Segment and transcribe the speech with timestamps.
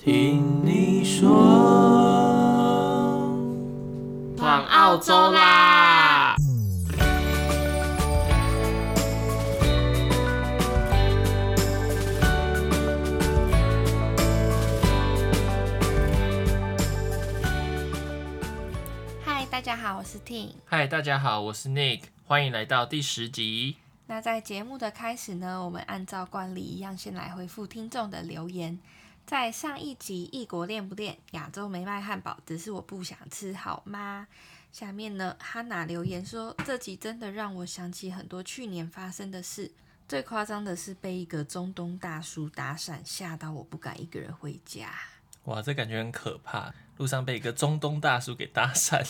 [0.00, 1.26] 听你说，
[4.36, 6.36] 闯澳洲啦！
[19.24, 20.50] 嗨，大家好，我是 Ting。
[20.64, 22.02] 嗨，大家好，我是 Nick。
[22.24, 23.74] 欢迎来到第十集。
[24.06, 28.78] 那在节目的开始呢，我们按照惯例一样，先来回复听众的留言。
[29.28, 34.26] 在上一集异国恋不恋，亚洲没卖汉堡，只是我不想吃，好吗？
[34.72, 39.70] 下面呢，哈娜留言说，这集真的让我想起很多去年发生的事。
[40.08, 44.88] 最夸张的是被一个中东大叔搭讪，吓到我不敢一个人回家。
[45.44, 49.06] 哇，这感觉很可怕，路上被一个中东大叔给搭讪。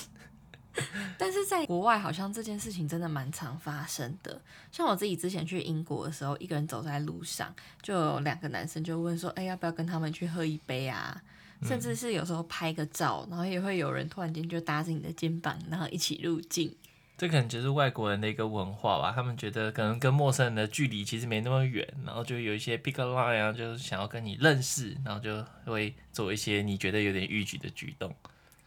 [1.16, 4.40] 但是在国外，好像这件事情真的蛮常发生的。
[4.70, 11.20] 像我自己之前去英国的时候，一个人走在路上，就有两个男生就问说：“哎，要不要跟他们去喝一杯啊？”
[11.62, 16.72] 甚至是有时候拍个照，然后也会有人突然间就搭着你的肩膀，然后一起入境。
[17.16, 19.10] 这可能就是外国人的一个文化吧。
[19.12, 28.14] 他们觉得可能跟陌生人的距离其实没那么远，然后就有一些 pick up line 啊，就是想要跟你认识，然后就会做一些你觉得有点逾矩的举动。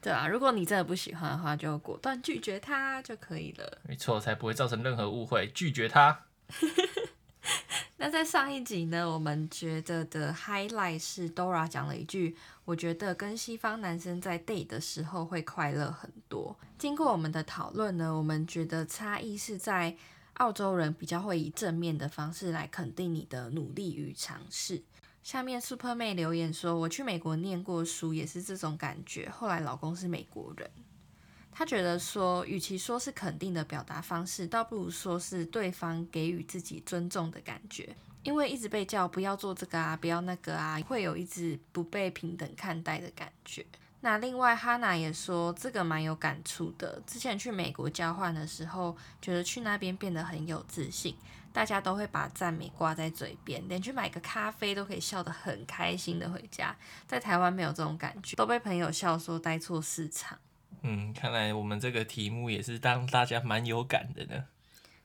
[0.01, 3.77] 对啊，如果你真的不喜欢的话，就果断拒绝他就可以了。
[3.87, 6.25] 没错，才不会造成任何误会，拒绝他。
[7.97, 12.35] 那在上一集呢，我们觉得的 highlight 是 Dora 讲了一句
[12.65, 19.95] ：“我觉得跟西方男生在 date 的时候会快乐很多。”经过我们的讨论呢，我们觉得差异是在
[20.35, 24.81] 澳洲人比较会以正面的方式来肯定你的努力与尝试。
[25.23, 29.29] 下面 Super 妹留言说：“我去美国念过书，也是这种感觉。
[29.29, 30.69] 后来老公是美国人，
[31.51, 37.95] 他觉得说，与其说是肯定的表达方式，倒不如说是对方给予自己尊重的感觉。
[38.23, 43.65] 因为一直被叫不要做这个啊，不要那个啊，会有一直不被平等看待的感觉。
[44.01, 46.99] 那另外哈娜也说这个蛮有感触的。
[47.05, 51.15] 之前去美国交换的时候，觉得去那边变得很有自信。”
[51.53, 56.75] 大家都会把赞美挂在嘴边，连去买个咖啡都可以笑得很开心的回家。
[57.07, 60.37] 在台湾没有这种感觉，都被朋友笑说待错市场。
[60.83, 64.45] 嗯，看来我们这个题目也是让大家蛮有感的呢。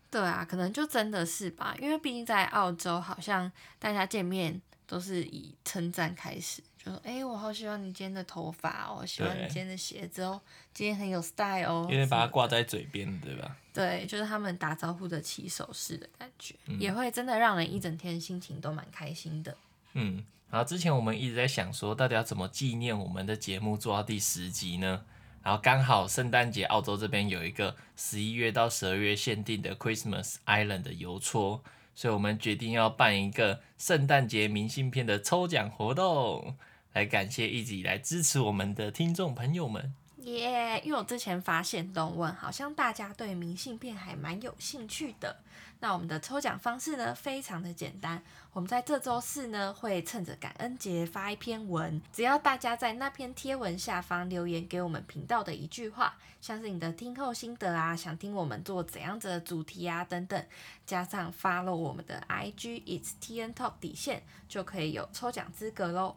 [0.08, 6.62] 对啊，可能就真的是吧，因为毕竟在澳洲，好像大家见面都是以称赞开始。
[6.86, 10.40] 就说：“哎、欸，我好喜欢你今天的头发哦，喜欢你今天的鞋子哦，
[10.72, 13.56] 今天很有 style 哦。”因为把它挂在嘴边，对吧？
[13.74, 19.56] 对，就是他们打招呼的起手式的感觉，嗯、也会真的让人一整天心情都蛮开心的。
[19.94, 25.04] 嗯，然后之前我们一直在想说，到底要怎么纪念我们的节目做到第十集呢？
[25.42, 31.62] 然后刚好圣诞节，澳洲这边有一个十一月到十二月限定的 Christmas Island 的邮戳，
[31.94, 36.56] 所以我们决定要办一个圣诞节明信片的抽奖活动。
[36.96, 39.92] 来感谢一直以来支持我们的听众朋友们。
[40.20, 45.36] 耶因为我之前发现东问，好像大家对明信片还蛮有兴趣的。
[45.80, 48.22] 那我们的抽奖方式呢，非常的简单。
[48.54, 60.42] 我们在这周四呢，会趁着感恩节发一篇文，只要大家在那篇贴文下方留言给我们频道的一句话，像是你的听后心得啊，想听我们做怎样子的主题啊等等，
[60.86, 66.16] 加上发落我们的 IG It's TN Talk 底线，就可以有抽奖资格喽。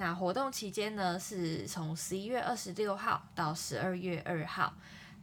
[0.00, 4.72] 那活动期间呢，是从十一月二十六号到十二月二号。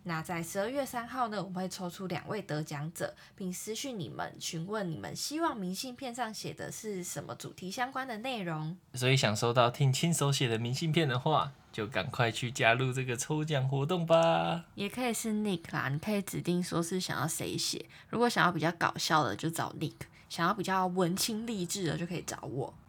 [0.03, 8.77] 那在十二月三号呢，我们会抽出两位得奖者，并私讯你们询问你们希望明信片上写的是什么主题相关的内容。
[8.93, 14.65] 所以想收到听亲手写的明信片的话，就赶快去加入这个抽奖活动吧。
[14.75, 17.83] 也可以是 Nick 啦，你可以指定说是想要谁写。
[18.09, 19.95] 如果想要比较搞笑的，就找 Nick；
[20.29, 22.71] 想要比较文青励志的，就可以找我。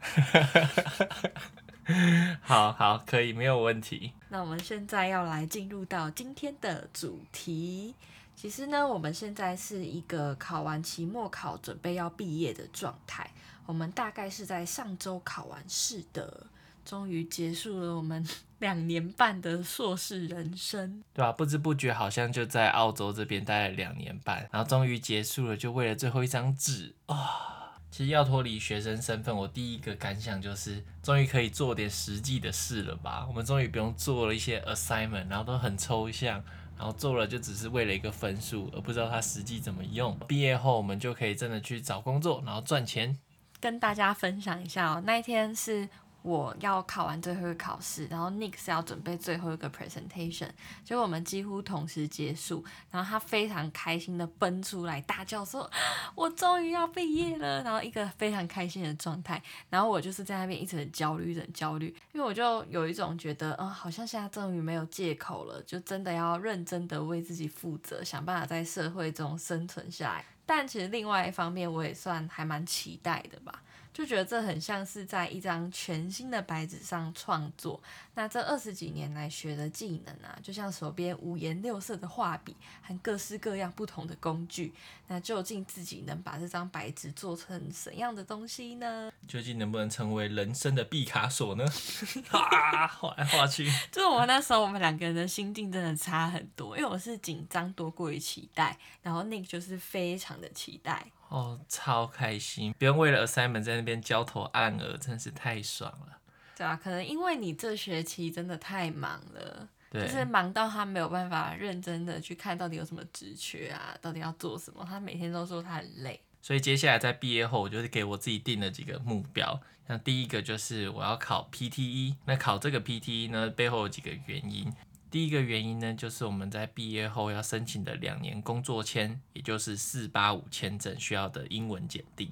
[2.43, 4.12] 好好，可以，没有问题。
[4.28, 7.94] 那我们现在要来进入到今天的主题。
[8.37, 13.28] 其实呢，我们现在是一个考完期末考，准备要毕业的状态。
[13.66, 16.47] 我们大概是在上周考完试的，
[16.84, 18.24] 终于结束了我们
[18.60, 21.03] 两年半的硕士人生。
[21.12, 27.58] 对啊，不知不觉好像就在澳洲这边待了两年半，然后终于结束了，就为了最后一张纸啊。
[27.90, 33.24] 其实要脱离学生身份，我第一个感想就是，终于可以做点实际的事了吧？
[33.26, 36.42] 我们终于不用做了一些 assignment，然后都很抽象，
[36.76, 40.18] 然后做了就只是为了一个分数，而不知道它实际怎么用。
[40.28, 43.18] 毕业后我们就可以真的去找工作，然后赚钱。
[43.60, 45.88] 跟大家分享一下哦，那一天是
[46.28, 50.51] 我要考完最后一个考试，然后 Nick 是要准备最后一个 presentation，
[50.84, 55.69] 结果我们几乎同时结束，然后他非常开心的奔出来大叫说
[56.15, 70.24] ：“我终于要毕业了！”然后一个非常开心的状态，然后我就是在那边一直很焦虑，很焦虑，因为我就有一种觉得，嗯，好像现在终于没有借口了，就真的要认真的为自己负责，想办法在社会中生存下来。
[70.45, 73.63] 但其实另外一方面，我也算还蛮期待的吧。
[73.98, 77.83] 就觉得这很像是在一张全新的白纸上创作。
[78.15, 84.72] 那这二十几年来学的技能啊，就像手边五颜六色的画笔和各式各样不同的工具。
[85.09, 89.10] 那究竟自己能把这张白纸做成怎样的东西呢？
[89.27, 91.65] 究竟能不能成为人生的毕卡索呢？
[92.30, 93.68] 啊，画来画去。
[93.91, 96.78] 就是我们那时候，我们两个人的心境真的差很多。
[96.78, 101.04] 因为我是紧张多过于期待，然后 Nick 就是非常的期待。
[101.28, 102.75] 哦，超开心！
[102.78, 106.19] 不用为了 assignment 在那边焦头烂额，真是太爽了。
[106.57, 114.84] 对啊，可能因为你这学期真的太忙了，对就是忙到他没有办法认真的去看到底有什么职缺啊，到底要做什么。
[114.89, 116.21] 他每天都说他很累。
[116.41, 119.60] 所以接下来在毕业后，我就是给我自己定了几个目标。
[119.86, 124.72] 像第一个就是我要考 PTE，那考这个 PTE 呢，背后有几个原因。
[125.10, 132.31] 第一个原因呢，就是我们在毕业后要申请的两年工作签，也就是四八五签证需要的英文检定。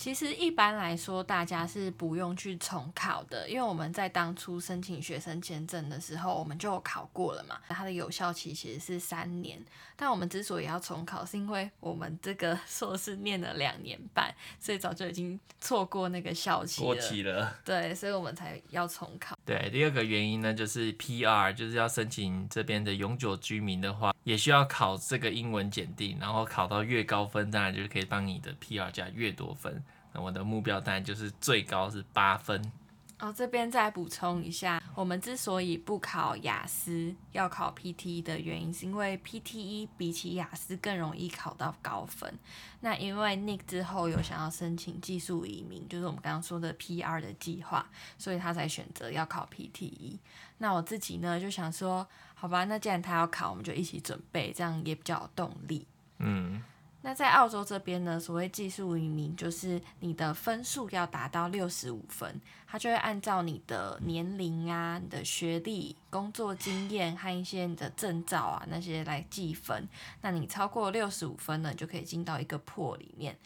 [0.00, 7.60] 其实一般来说，大家是不用去重考的，因为我们在当初申请学生签证的时候，我们就有考过了嘛。
[7.68, 9.62] 它的有效期其实是三年，
[9.96, 16.86] 但我们之所以要重考，是因为我们这个 硕士念了两年半，所以早就已经错过那个效期了。
[16.86, 17.58] 过期了。
[17.62, 19.38] 对，所以我们才要重考。
[19.44, 29.82] 对，第二个原因呢，就是 PR，就是要申请这边的永久居民的话，也需要考这个英文检定，然后考到越高分，当然就可以帮你的 PR 加越多分。
[30.12, 32.72] 那我的目标当然就是最高是八分。
[33.20, 42.32] 哦，这边再补充一下，我们之所以不考雅思，要考 PTE 的原因，是因为 PTE 比起雅思更容易考到高分。
[42.80, 47.86] 那因为 Nick 之后有想要申请技术移民，就是我们刚刚说的 PR 的计划，
[48.16, 50.18] 所以他才选择要考 PTE。
[50.56, 55.86] 那我自己呢，就想说，好吧，那既然他要考，我们就一起准备，这样也比较有动力。
[56.20, 56.62] 嗯。
[57.02, 69.88] 那在澳洲这边呢，所谓技术移民，就是你的分数要达到六十五分，他就会按照你的年龄啊、你的学历、工作经验和一些你的证照啊那些来计分。
[70.20, 73.38] 那你超过六十五分呢，就可以进到一个 pool 里面。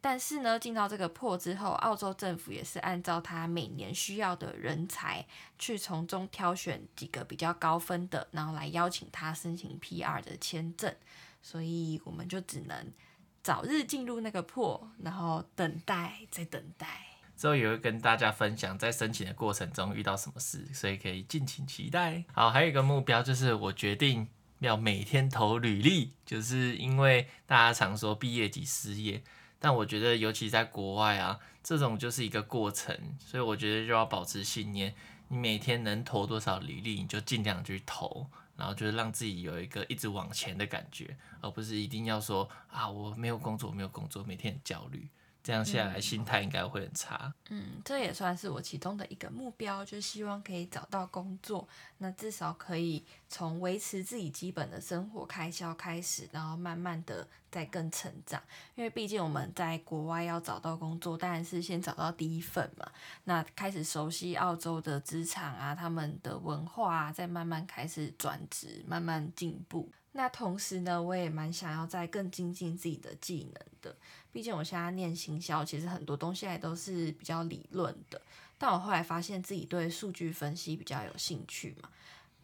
[0.00, 5.26] 但是呢，进到这个 pool 之后，澳洲政府也是按照他每年需要的人才，
[5.58, 10.94] 去从中挑选几个比较高分的，然后来邀请他申请 PR 的签证。
[11.42, 12.92] 所以我们就只能
[13.42, 16.86] 早日进入那个破，然后等待，再等待。
[17.36, 22.24] 之后也会跟大家分享在申请的过程中遇到什么事，所以可以敬请期待。
[22.32, 24.28] 好，还有一个目标就是我决定
[24.60, 29.24] 要每天投履历，就是因为大家常说毕业即失业，
[29.58, 34.94] 但我觉得尤其在国外啊，这种就是一个过程，所以我觉得就要保持信念，
[35.26, 38.28] 你每天能投多少履历，你就尽量去投。
[38.56, 45.08] 然后就是让自己有一个一直往前的感觉，而不是一定要说啊，我没有工作，没有工作，每天很焦虑。
[45.42, 47.32] 这样下来，心态应该会很差。
[47.50, 51.68] 嗯，这也算是我其中的一个目标，就希望可以找到工作，
[51.98, 58.40] 那至少可以从维持自己基本的生活开销开始，然后慢慢的再更成长。
[58.76, 62.88] 因为毕竟我们在国外要找到工作，当然是先找到第一份嘛。
[63.24, 69.90] 那开始熟悉澳洲的职场啊，他们的文化啊，再慢慢开始转职，慢慢进步。
[70.14, 73.96] 那同时呢，我也蛮想要再更精进自己的技能的。
[74.32, 78.20] 毕竟我现在念行销，其实很多东西还都是比较理论的。
[78.58, 81.88] 但我后来发现自己对数据分析比较有兴趣嘛。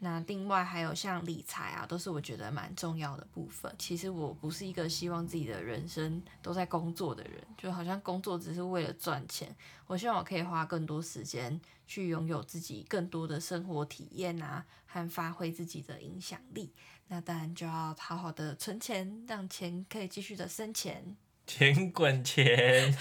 [0.01, 3.75] 那另外还有像理财啊，都是我觉得蛮重要的部分。
[3.79, 9.53] 其实我不是一个希望自己的人生都在工作的人，就好像工作只是为了赚钱。
[9.89, 16.73] 我希望我可以花更多时间去拥有自己更多的生活体验啊，和发挥自己的影响力。
[17.09, 21.17] 那当然就要好好的存钱，让钱可以继续的生钱，
[21.49, 22.95] 钱滚钱，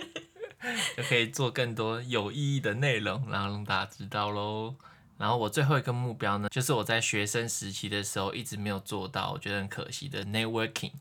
[0.96, 4.74] 就可以做更多有意义的内容，然后让大家知道喽。
[5.18, 10.92] 然后我最后一个目标呢，就是我在学生时期的时候一直没有做到，我觉得很可惜的 networking，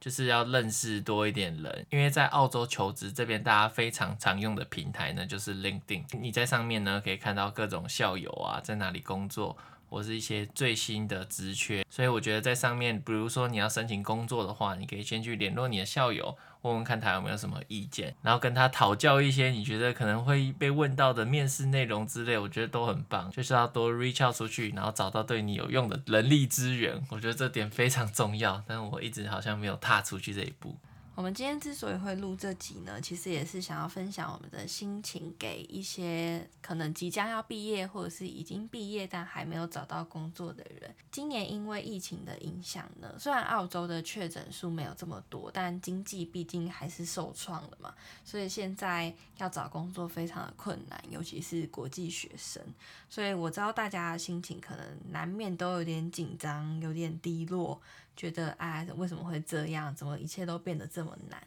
[0.00, 1.86] 就是要认识多一点人。
[1.90, 6.04] 因为在澳洲求职这边，大家非常常用的平台呢，就是 LinkedIn。
[6.18, 9.58] 你在上面呢可以看到各种校友啊，在哪里工作。
[9.96, 11.82] 或是一些最新的职缺。
[11.88, 23.30] 所以我觉得在上面，比如说你要申请工作的话，你可以先去联络你的校友，问问看他有没有什么意见，然后跟他讨教一些你觉得可能会被问到的面试内容之类，我觉得都很棒。
[23.30, 28.62] 就是要多 reach out 出去，然后找到对你有用的人力资源，我觉得这点非常重要。
[28.66, 30.76] 但我一直好像没有踏出去这一步。
[31.16, 40.94] 我们今天之所以会录这集呢，其实也是想要分享我们的心情，给一些可能即将要毕业或者是已经毕业但还没有找到工作的人。
[41.10, 52.62] 今年因为疫情的影响呢，虽然澳洲的确诊数没有这么多，但经济毕竟还是受创了嘛，所以现在要找工作非常的困难，尤其是国际学生。
[53.08, 57.80] 所以我知道大家的心情可能难免都有点紧张，有点低落。
[58.16, 59.94] 觉得啊，为什么会这样？
[59.94, 61.42] 怎么一切都变得这么难？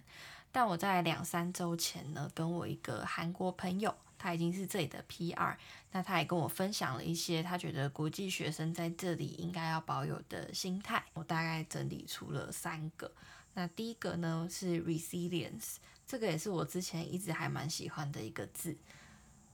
[0.51, 5.55] 但我在两三周前呢，跟我一个韩国朋友，他已经是这里的 PR，
[5.91, 11.03] 那他也跟我分享了一些他觉得国际学生在这里应该要保有的心态。
[11.13, 13.11] 我大概整理出了三个。
[13.53, 15.75] 那第一个呢是 resilience，
[16.07, 18.75] 这个也是我之前一直还蛮喜欢的一个字。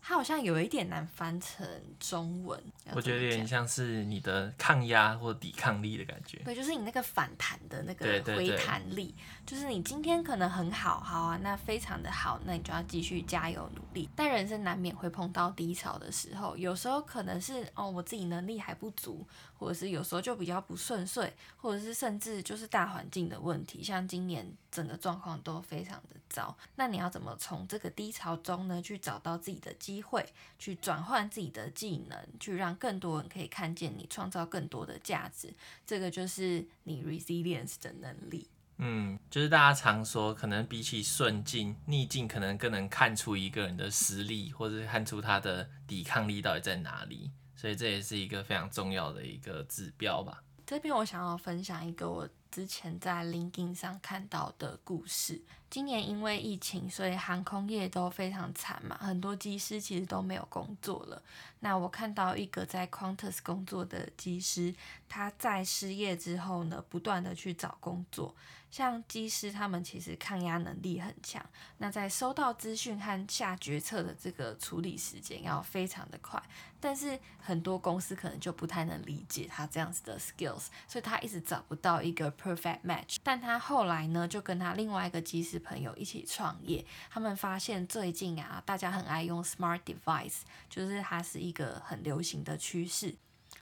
[0.07, 1.67] 它好像有一点难翻成
[1.99, 2.61] 中文，
[2.93, 6.37] 我觉得有点像是你的抗压或抵抗力的感觉。
[6.45, 9.15] 对，就是你那个反弹的那个回弹力，
[9.47, 14.07] 就是你今天可能很好，好啊，那非常的好，那你就要继续加油努力。
[14.15, 19.27] 但人生难免会碰到低潮的时候，有时候可能是哦，我自己能力还不足。
[19.57, 26.55] 或者是有时候就比较不顺遂，或者是甚至就是大环境的问题，像今年整个状况都非常的糟。
[26.75, 30.25] 那你要怎么从这个低潮中呢，去找到自己的机会，
[30.59, 35.53] 去转换自己的技能，去让更多人可以看见你，创造更多的价值？
[35.85, 38.47] 这个就是你 resilience 的能力。
[38.77, 47.31] 嗯，就是大家常说，可能比起顺境，逆境可能更能看出一个人的实力，或者是看出他的抵抗力到底在哪里。
[47.55, 50.43] 所以这也是一个非常重要的一个指标吧。
[50.65, 55.41] 这边我想要分享一个我之前在 LinkedIn 上看到的故事。
[55.75, 61.21] 今年因为疫情，所以航空业都非常惨嘛，很多机师其实都没有工作了。
[61.59, 64.73] 那我看到一个在 Quantas 工作的机师，
[65.09, 68.33] 他在失业之后呢，不断的去找工作。
[68.71, 71.45] 像机师他们其实抗压能力很强，
[71.77, 76.41] 那在收到资讯和下决策的这个处理时间要非常的快，
[76.77, 83.15] 但是很多公司可能就不太能理解他这样子的 skills，所以他一直找不到一个 perfect match。
[83.23, 93.13] 但他后来呢，就跟他另外一个机师朋友一起创业，他们发现最近啊，大家很爱用 smart device，就是它是一个很流行的趋势，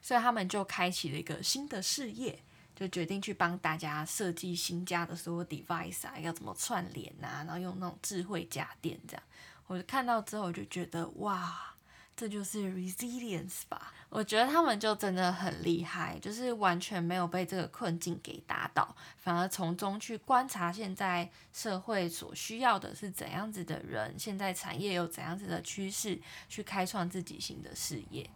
[0.01, 2.43] 所以他们就开启了一个新的事业。
[2.75, 9.23] 就决定去帮大家设计新家的所有 device 啊，要怎么串联啊，然后用那种智慧家电这样。
[9.67, 11.72] 我就看到之后，我就觉得哇，
[12.15, 13.93] 这就是 resilience 吧。
[14.09, 28.29] 我觉得他们就真的很厉害，就是完全没有被这个困境给打倒，反而从中去观察现在社会所需要的是怎样子的人，现在产业有怎样子的趋势，去开创自己新的事业。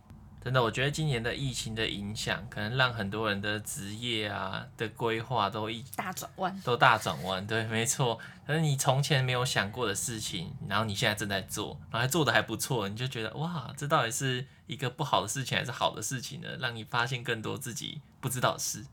[0.47, 7.45] 真的，我觉得今年的疫情的影响，可能让很多人的职业啊的规划都一大转弯，都大转弯。
[7.45, 8.17] 对，没错。
[8.45, 16.47] 可是你从前没有想过的事情，然后你现在正在做，然后还做的还不错，你就觉得哇，这到底是一个不好的事情还是好的事情呢？
[16.61, 18.85] 让你发现更多自己不知道的事。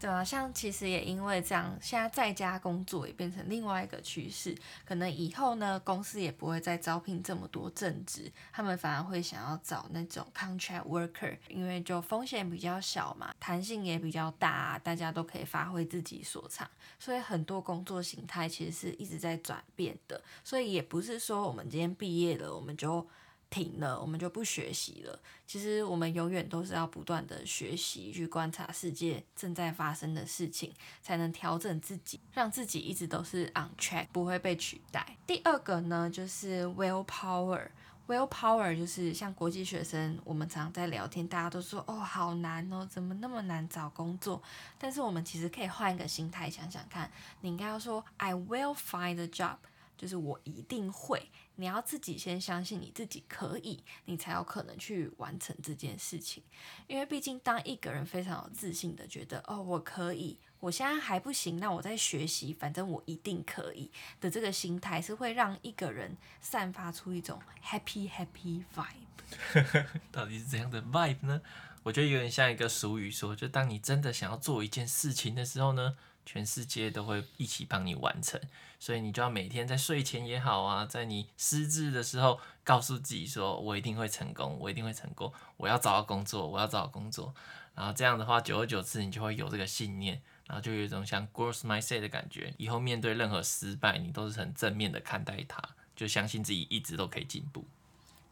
[0.00, 4.56] 对啊，像其实也因为这样，现在在家工作也变成另外一个趋势。
[4.86, 16.66] 可能以后呢，公司也不会再招聘这么多正职，他们反而会想要找那种 contract worker，因为就风险比较小嘛，弹性也比较大，大家都可以发挥自己所长。
[16.98, 20.18] 所以很多工作形态其实是一直在转变的。
[20.42, 23.06] 所以也不是说我们今天毕业了，我们就
[23.50, 25.20] 停了，我们就不学习了。
[25.46, 35.16] 其实我们永远都是要不断的学习，去观察世界正在发生的事情，才能调整自己，让自己一直都是 on track，不会被取代。
[35.26, 37.68] 第二个呢，就是 willpower。
[38.06, 44.42] willpower 就是像国际学生，我们常常在聊天，大家都说哦，好难哦，怎么那么难找工作？
[44.78, 47.08] 但是我们其实可以换一个心态想想看，
[47.40, 49.56] 你应该要说 I will find a job。
[50.00, 56.42] 就是我一定会，你要自己先相信你自己可以，你才有可能去完成这件事情。
[56.86, 63.90] 因为毕竟当一个人非常有自信的觉得哦，我可以，我现在还不行，那我在学习，反正我一定可以
[64.22, 69.86] 的这个心态，是会让一个人散发出一种 happy happy vibe。
[70.10, 71.42] 到底是怎样的 vibe 呢？
[71.82, 75.98] 我觉得有点像一个俗语说，就当你真的想要做一件事情的时候呢。
[76.32, 78.40] 全世界都会一起帮你完成。
[78.78, 87.34] 所以你就要每天在睡前也好啊，在你失智的时候，告诉自己说：“我一定会成功，我一定会成功，我要找到工作，我要找到工作。”
[87.74, 92.54] 然后这样的话，久而久之，你就会有这个信念，然后就有一种像 growth mindset 的感觉。
[92.58, 95.60] 以后面对任何失败，你都是很正面的看待它，
[95.96, 97.66] 就相信自己一直都可以进步。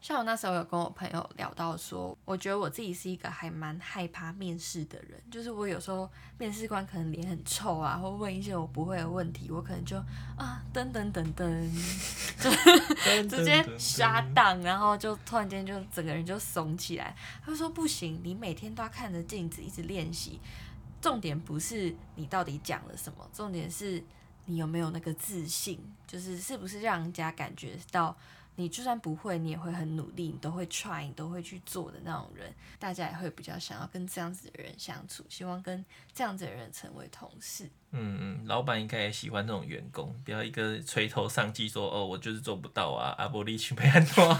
[0.01, 9.97] 像我那时候有跟我朋友聊到说，我觉得我自己是一个还蛮害怕面试的人，就是我有时候面试官可能脸很臭啊，或问一些我不会的问题，我可能就
[10.37, 11.69] 啊噔噔噔噔，
[12.39, 17.13] 就直接 shut down，然后就突然间就整个人就怂起来。
[17.45, 20.39] 他说不行，你每天都要看着镜子一直练习，
[21.01, 24.01] 重点不是你到底讲了什么，重点是
[24.45, 25.77] 你有没有那个自信，
[26.07, 28.15] 就是是不是让人家感觉到。
[28.59, 37.63] 你就算不会，你也会很努力，你都会 try，你都会去做的那种人，大家也会比较想要跟这样子的人相处，希望跟这样子的人成为同事。
[37.91, 44.37] 嗯嗯，老板应该也喜欢这种员工，不要一个垂头丧气说哦，我就是做不到啊，阿波利去没安诺，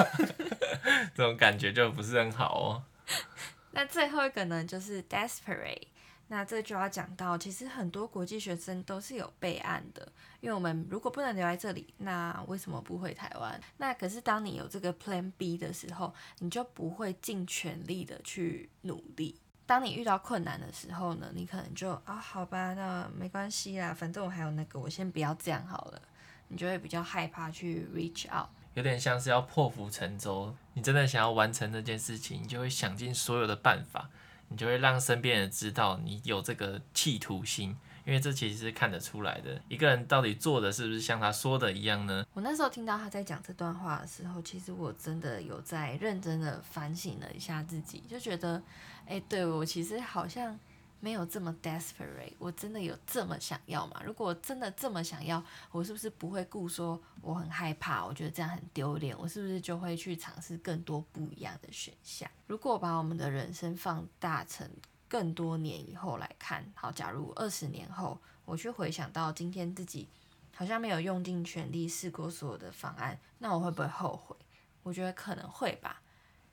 [1.15, 2.83] 这种感觉就不是很好哦。
[3.71, 5.83] 那最后一个呢，就是 desperate。
[6.31, 10.07] 那这就要讲到，其实很多国际学生都是有备案的，
[10.39, 13.59] 因为我们如果不能留在这里，那为什么不回台湾？
[13.77, 19.41] 那可是当你有这个 Plan B 的时候，你就不会尽全力的去努力。
[19.65, 26.01] 当你遇到困难的时候呢，你可能就啊，好吧，那没关系啦，反正我还有那个，我先不要这样好了。
[26.47, 30.55] 你就会比较害怕去 reach out，有点像是要破釜沉舟。
[30.73, 34.09] 你真的想要完成这件事情，你就会想尽所有的办法。
[34.49, 37.75] 你就会让身边人知道你有这个企图心，
[38.05, 39.61] 因为这其实是看得出来的。
[39.67, 42.25] 一个人到底做的是不是像他说的一样呢？
[42.33, 48.61] 我那时候听到他在讲这段话的时候，其实我真的有在认真的反省了一下自己，就觉得，
[49.05, 50.59] 哎，对，我其实好像。
[51.01, 54.01] 没有这么 desperate，我真的有这么想要吗？
[54.05, 55.41] 如果真的这么想要，
[55.71, 62.29] 我是不是不会顾说我很害怕，我觉得这样很丢脸，我是不是就会去尝试更多不一样的选项？
[62.47, 64.69] 如果把我们的人生放大成
[65.07, 70.07] 更多年以后来看，好，假如二十年后我去回想到今天自己
[70.53, 74.35] 好像没有用尽全力试过所有的方案，那我会不会后悔？
[74.83, 76.01] 我觉得可能会吧，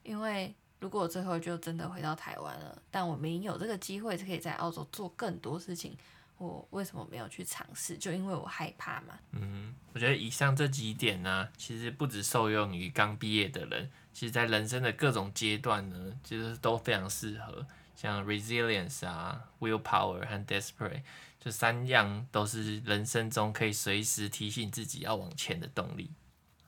[0.03, 0.55] 因为。
[0.79, 5.97] 如果我最后就真的回到台湾了，但我明有这个机会，是可以在澳洲做更多事情，
[6.37, 7.97] 我为什么没有去尝试？
[7.97, 9.17] 就因为我害怕嘛。
[9.31, 17.65] 嗯，我觉得以上这几点呢、其实不只受用于刚毕业的人，其实在人生的各种阶段呢，其实都非常适合。
[17.95, 21.01] 像 resilience 啊，willpower 和 desperate，
[21.39, 26.11] 这三样都是人生中可以随时提醒自己要往前的动力。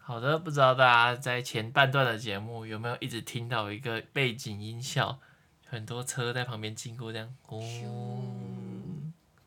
[0.09, 5.19] 好的，不知道大家在前半段的节目有没有一直听到一个背景音效，
[5.67, 7.59] 很多车在旁边经过这样，哦，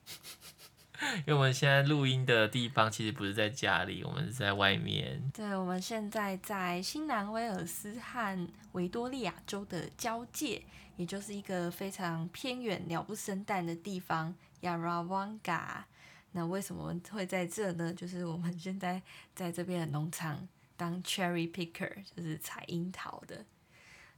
[1.19, 5.21] 因为我们现在录音的地方其实不是在家里，我们是在外面。
[5.35, 10.63] 对，我们现在在新南威尔斯和维多利亚州的交界，
[10.97, 15.83] 也就是一个非常偏远、鸟不生蛋的地方，Yarrawonga。
[16.33, 17.93] 那为什么会在这呢？
[17.95, 19.01] 就是我们现在
[19.35, 23.45] 在这边的农场当 cherry picker，就是采樱桃的。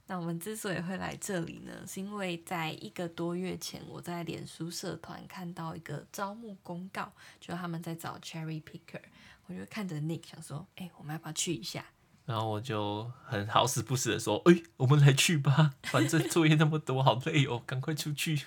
[0.07, 9.01] 那我们之所以会来这里呢，是因为在一个多月前，我在脸书社团看到一个招募公告，就他们在找 cherry picker，
[9.47, 11.83] 我就看着 Nick 想说，哎、我们要不要去一下？
[12.25, 18.43] 然后我就很好死不死的说，哎、我们来去吧， 反正作业那么多，好累哦，赶快出去。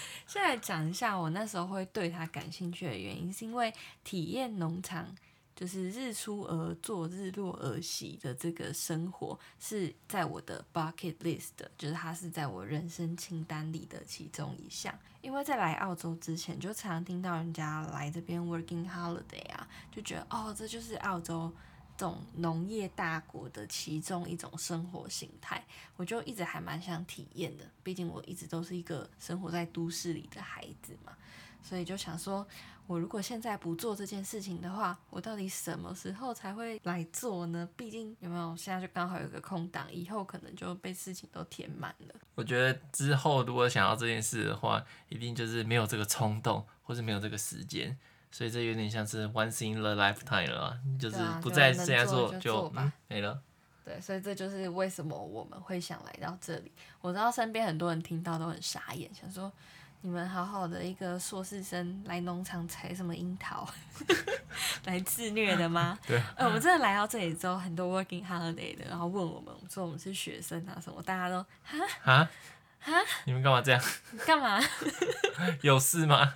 [0.26, 3.72] 先来讲一下我那时候会对他感兴趣的原因，是因为
[4.04, 5.14] 体验农场
[5.56, 14.96] 就是日出而作，日落而息的这个生活是在我的 bucket list 的，就是它是在我人生清单里的其中一项。
[15.20, 21.52] 因为在来澳洲之前，就常听到人家来这边 working holiday 啊，就觉得哦，这就是澳洲。
[21.98, 25.64] 这种农业大国的其中一种生活形态，
[25.96, 27.64] 我就一直还蛮想体验的。
[27.82, 31.12] 毕竟我一直都是一个生活在都市里的孩子嘛，
[31.60, 32.46] 所以就想说，
[32.86, 37.68] 我如果现在不做这件事情的话，我到底什么时候才会来做呢？
[37.76, 42.14] 毕竟有没有现在就刚好有个空档，以后可能就被事情都填满了。
[42.36, 47.98] 我觉得之后如果想要这件事的话，一定就是没有这个冲动，或是没有这个时间。
[48.30, 53.40] 所以这有点像是 once in a lifetime 了，就是不再这样做就，就嗯没了。
[53.84, 56.70] 对，所以这就是为什么我们会想来到这里。
[57.00, 59.50] 我知道身边很多人听到都很傻眼，想说
[60.02, 63.66] 你们好好的一个硕士生来农场采什么樱桃，
[64.84, 65.98] 来自虐的吗？
[66.06, 66.22] 对。
[66.36, 72.28] 呃，我们真的来到这里之后，很多 working holiday 的，然后问我们，说我们是学生啊什么，大家都哈哈
[72.78, 72.92] 哈，
[73.24, 73.82] 你们干嘛这样？
[74.26, 74.60] 干嘛？
[75.62, 76.34] 有事吗？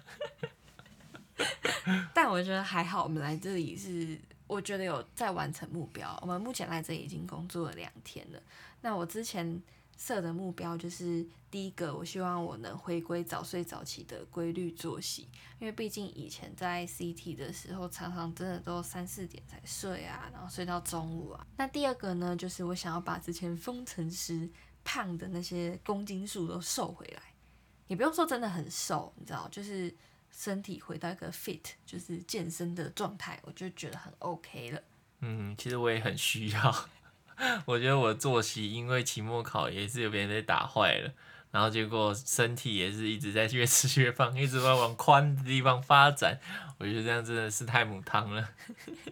[2.14, 6.18] 但我觉得还好，我们来这里是，我觉得有在完成目标。
[6.22, 8.42] 我们目前来这里已经工作了两天了。
[8.80, 9.62] 那我之前
[9.96, 15.28] 设的目标就是，第一个，我希望我能回归早睡早起的规律作息，
[15.58, 21.46] 因为毕竟以前在 CT 的时候，常常真的都三四点才睡啊，然后睡到中午啊。
[21.56, 24.48] 那第二个呢，就是我想要把之前封城时
[24.84, 27.22] 胖的那些公斤数都瘦回来，
[27.86, 29.94] 也不用说真的很瘦，你知道，就是。
[30.32, 34.82] 身体回到一个 fit，就是健身的状态，我就觉得很 OK 了。
[35.20, 36.88] 嗯，其实我也很需要。
[37.66, 41.12] 我觉得我作息因为期末考也是有别人被打坏了，
[41.50, 46.40] 然后结果身体也是一直在越吃越胖， 一直在往宽的地方发展。
[46.78, 48.48] 我觉得这样真的是太母汤了。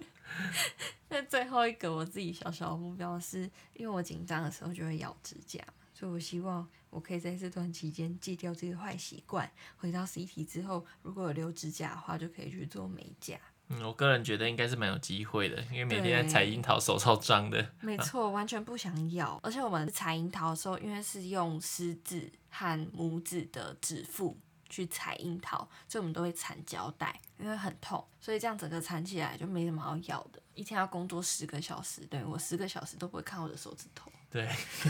[1.11, 5.61] 那最后一个我自己小小的目标是，因为我紧张的时候就会咬指甲。
[5.92, 9.50] 所以我希望我可以在这段期间戒掉这个坏习惯。
[9.76, 13.38] 回到 CT 之后，如果有留指甲的话，就可以去做美甲。
[13.68, 17.72] 嗯，我个人觉得应该是蛮有机会的，因为每天在采樱桃手超脏的。
[17.81, 19.38] 没错，完全不想咬。
[19.44, 24.37] 而且我们采樱桃的时候，因为是用食指和拇指的指腹
[24.68, 30.42] 去采樱桃，所以我们都会缠胶带，因为很痛，所以这样整个缠起来就没什么好咬的。
[30.55, 34.11] 一天要工作十个小时，对，我十个小时都不会看我的手指头。
[34.29, 34.48] 对，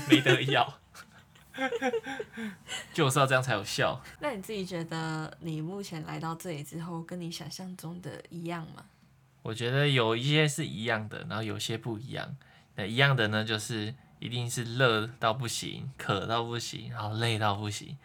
[0.08, 0.80] 没得咬，
[2.94, 4.02] 就是要这样才有效。
[4.20, 8.84] 那你自己觉得，你目前来到这里之后，跟你想象中的一样吗？
[9.42, 12.36] 我觉得有一些是一样的，然后有些不一样。
[12.76, 17.96] 那一样的呢，就是一定是热到不行，渴到不行，然后累到不行。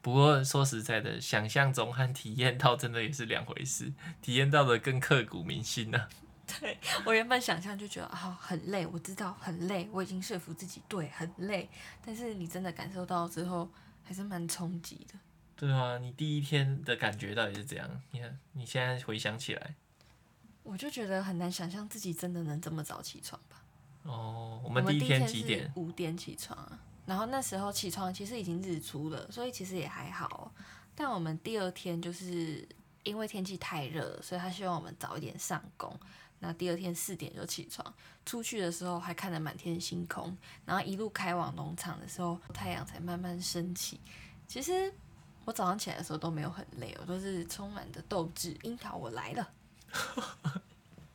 [0.00, 6.08] 不过说实在的，想象中和体验到真的也是两回事，体验到的更刻骨铭心呢、啊。
[6.60, 11.68] 对， 我原本想象就觉得啊、哦、很累，我知道很累，我已经说服自己对很累，
[12.04, 13.68] 但是你真的感受到之后
[14.02, 15.18] 还是蛮冲击的。
[15.56, 18.02] 对啊，你第一天的感觉到底是怎样？
[18.10, 19.74] 你看你现在回想起来，
[20.62, 23.62] 我就觉得很难想象自己真的能这么早起床吧。
[24.02, 25.72] 哦，我们第一天几点？
[25.76, 30.52] 五点起床啊，然后那时候起床其实已经日出了，所以其实也还好。
[30.94, 32.68] 但我们第二天就是
[33.02, 35.98] 因为天气太热，所以他希望我们早一点上工。
[36.46, 37.94] 那第二天四点就起床，
[38.26, 43.98] 出去的时候还看着满天星空，然后一路开往农场的时候，太阳才慢慢升起。
[44.46, 44.92] 其实
[45.44, 48.56] 我早上起来的时候都没有很累，我都是充满着斗志。
[48.62, 49.48] 樱桃，我来了！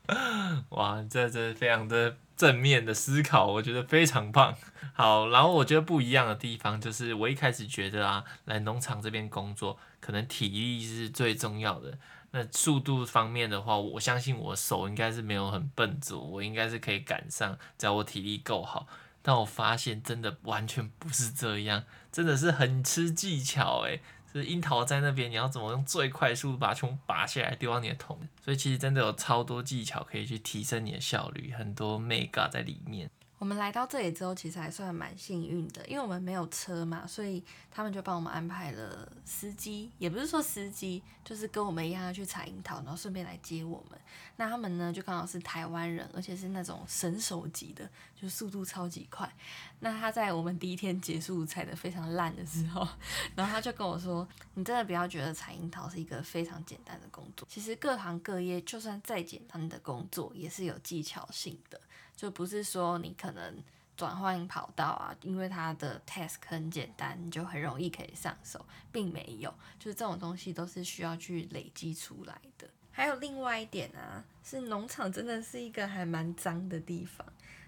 [0.70, 4.58] 哇，这这非常的正面的思考，我觉得非常棒。
[4.94, 11.98] 好，然后我觉得不一样的地方就是，我一开始觉得啊，来农场这边工作，可能体力是最重要的。
[12.32, 18.88] 那速度方面的话，我相信我手应该是没有很笨拙，我应该是可以赶上，只要我体力够好。
[19.22, 24.02] 但我发现真的完全不是这样，真的是很吃技巧诶。
[24.32, 28.20] 就是樱桃在那边，你要怎么用最快速度把球拔下来丢到你的桶？
[28.46, 33.10] 所以其实真的有超多技巧可以去提升你的效率，很多 mega 在里面。
[33.39, 43.97] 我们来到这里之后，其实还算蛮幸运的，因为我们没有车嘛，所以他们就帮我们安排了司机，也不是说司机，就是跟我们一样要去采樱桃，然后顺便来接我们。
[44.36, 49.34] 那他们呢，就刚好是台湾人，而且是那种神手级的，就速度超级快。
[49.80, 52.86] 那他在我们第一天结束采得非常烂的时候，
[53.36, 61.80] 然后他就跟我说：“你真的不要觉得采樱桃是一个非常简单的工作，其实各行各业就算再简单的工作，也是有技巧性的。”
[62.19, 63.63] 就不是说你可能
[63.95, 72.67] 转换跑道啊，因为它的 task 很简单，你就很容易可以上手，并没有，就是这种东西都是需要去累积出来的。
[72.91, 77.25] 还有另外一点啊，是农场真的是一个还蛮脏的地方。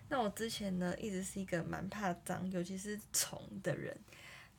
[0.09, 3.97] 那我之前呢，一直是一个蛮怕脏，尤其是虫的人。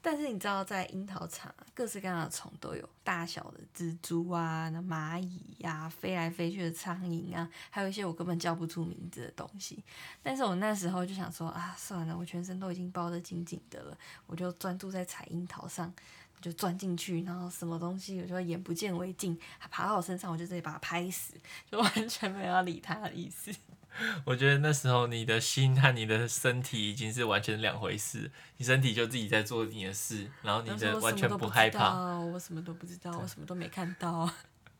[0.04, 9.84] 但是你知道，在樱桃场，各式各样的虫都有，大小的蜘蛛啊、蚂蚁呀、啊、飞来飞去的苍蝇啊，还有一些我根本叫不出名字的东西。
[10.20, 15.94] 但是我那时候就想说啊，算了，我全身都已经包得紧紧的了，我就专注在采樱桃上，
[16.40, 21.34] 就钻进去，然后什么东西我就眼不见为净，它爬到我身上，我就直接把它拍死，
[21.70, 23.54] 就完全没有要理它的意思。
[24.24, 32.18] 我觉得那时候你的心和你的身体已经是完全两回事，你身体就自己在做你的事，然后你的完全不害怕。
[32.18, 34.28] 我什么都不知道，我什么都没看到，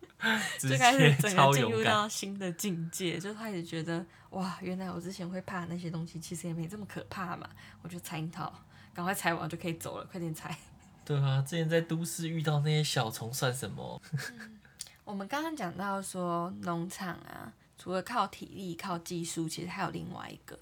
[0.58, 7.48] 就开始整个进入到新的境界，就开始觉得哇，原来我之前会怕那些东西，其实也没这么可怕嘛。
[7.82, 8.52] 我就猜樱桃，
[8.94, 10.56] 赶快采完就可以走了，快点采。
[11.04, 14.00] 对啊，之前在都市遇到那些小虫算什么？
[14.12, 14.58] 嗯，
[15.04, 17.52] 我们刚刚讲到说农场啊。
[17.82, 20.56] 除了靠体力、靠技术，其实还有另外一个，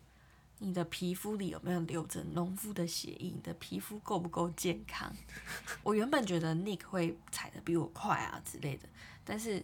[0.56, 3.30] 你的皮肤里有没有留着农夫的血液？
[3.34, 5.14] 你的皮肤够不够健康？
[5.84, 8.88] 我原本觉得 Nick 会踩得比我快啊之类的，
[9.22, 9.62] 但是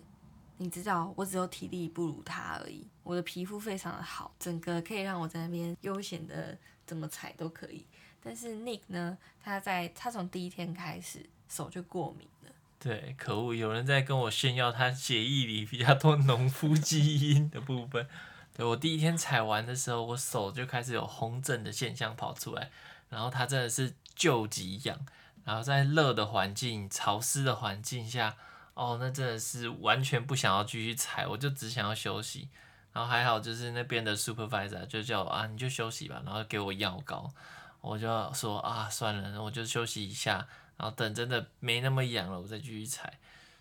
[0.59, 2.87] 你知道，我只有体力不如他而已。
[3.03, 7.87] 我的皮肤非常的好，整个可以让我在那边悠闲的怎么踩都可以。
[8.23, 12.51] 但是 Nick 呢，他在他从第一天开始手就过敏了。
[12.79, 18.07] 对，可恶，有人在跟我炫耀他血液里比较多农夫基因的部分。
[18.55, 22.71] 对，我第一天采完的时候，我手就开始有红疹的现象跑出来，
[23.09, 24.99] 然后他真的是救急痒，
[25.45, 28.37] 然后在热的环境、潮湿的环境下。
[28.75, 32.51] 哦，那真的是完全不想要继续采，我就只想要休息。
[32.93, 37.33] 然后还好，就是那边的 supervisor 就叫我啊，你就休息吧，然后给我药膏。
[37.81, 43.19] 我就说啊，算了，我就休息一下，然后等真的没那么痒了，我再继续踩。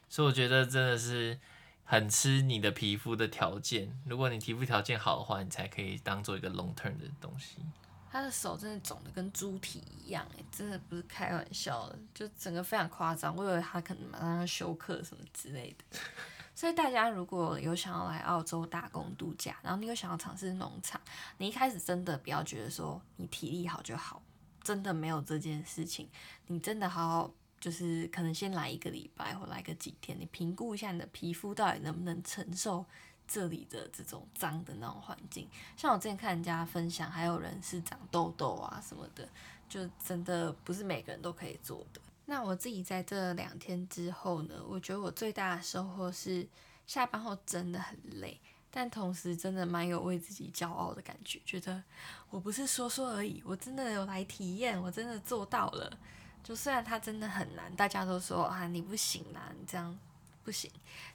[0.09, 1.37] 所以我觉得真的是
[1.83, 7.57] 很吃你的皮肤的条件，如果你皮肤条件好的话，你才可以当做一个 long term 的东西。
[8.11, 13.35] 他的手真的肿得跟猪蹄一样，哎，真的不是开玩笑的，就整个非常夸张。
[13.35, 15.99] 我以为他可能马上要休克什么之类的。
[16.55, 21.01] 所以大家如果有想要来澳洲打工度假，然后你有想要尝试农场，
[21.39, 24.21] 你一开始真的不要觉得说你体力好就好，
[24.65, 26.09] 真的没有这件事情。
[26.47, 32.83] 你真的好好就是可能先来一个礼拜或来个几天，你评估一下你的皮肤到底能不能承受。
[33.27, 39.27] 这里的这种脏的那种环境，像我之前看人家分享，还有人是长痘痘啊什么的，
[39.67, 41.99] 就真的不是每个人都可以做的。
[42.27, 46.47] 那我自己在这两天之后呢，我觉得我最大的收获是
[46.85, 48.39] 下班后真的很累，
[48.77, 51.81] 但同时真的蛮有为自己骄傲的感觉，觉得
[52.29, 55.97] 我不是说说而已，我真的有来体验，我真的做到了。
[56.43, 59.97] 就虽然它真的很难，大家都说啊你不行啦，你这样。
[60.43, 60.69] 不行，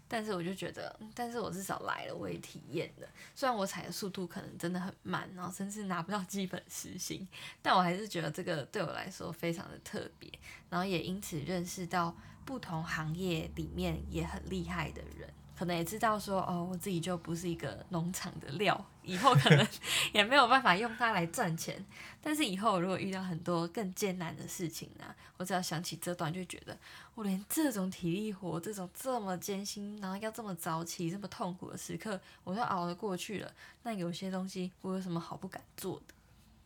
[0.08, 3.06] 但是我就觉得，但是我至少来了，我也体验了。
[3.32, 7.28] 虽然我踩的速度可能真的很慢，然后甚至拿不到基本时薪，
[7.62, 10.28] 但我还是觉得这个对我来说非常的特别，
[10.68, 12.12] 然后也因此认识到
[12.44, 15.32] 不同行业里面也很厉害的人。
[15.60, 19.68] 可能也知道说哦，我自己就不是一个农场的料，以后可能
[20.10, 21.84] 也没有办法用它来赚钱。
[22.22, 26.74] 但是以后如果遇到很多更艰难的事情呢、啊，我只要想起这段，就觉得
[27.14, 33.52] 我连这种体力活、这种这么艰辛，然后要这么早起、这么痛苦的时刻，我都熬得过去了。
[33.82, 36.14] 那有些东西，我有什么好不敢做的？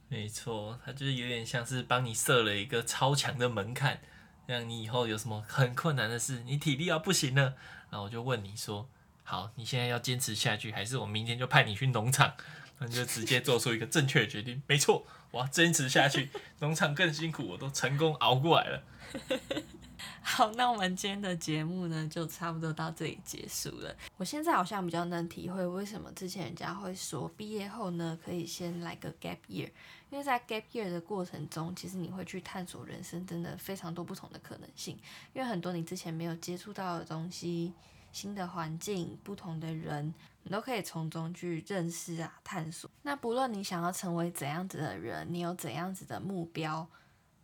[0.07, 3.98] 没错，它就是有点像是帮你设了一个超强的门槛。
[4.46, 7.54] 让你以后有什么很困难的事，你体力要不行了，
[7.90, 8.88] 然后我就问你说：
[9.23, 12.35] 好，你现在要坚持下去，还是我明天就派你去农场？
[12.79, 14.61] 那就直接做出一个正确的决定。
[14.66, 18.83] 没错，我要坚持下去，农场更辛苦，我都成功熬过来了。
[20.22, 23.94] 好，那我们今天的节目呢，就差不多到这里结束了。
[24.16, 29.70] 我现在好像比较能体会为什么之前人家会说毕业后呢，可以先来个 gap year。
[30.11, 34.96] 因为在 gap year 的过程中，其实你会去探索人生真的非常多不同的可能性，
[35.33, 37.72] 因为很多你之前没有接触到的东西、
[38.12, 42.88] 新的环境、不同的人，你都可以从中去认识啊、探索。
[43.02, 46.87] 那不论你想要成为怎样子的人，你有怎样子的目标，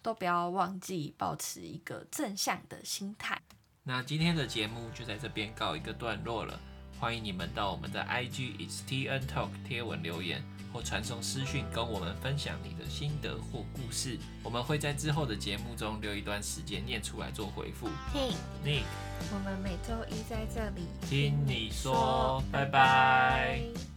[0.03, 3.41] 都不要忘记保持一个正向的心态。
[3.83, 6.59] 那今天的节目就在这边告一个段落了，
[6.99, 10.43] 欢迎你们到我们的 IG It's TN Talk 贴文留言。
[10.73, 17.89] 或传送私讯跟我们分享你的心得或故事，我们会在之后的节目中留一段时间念出来做回复。
[18.15, 18.31] 嘿
[18.65, 18.85] ，Nick，
[19.33, 23.90] 我们每周一在这里听你说，拜拜。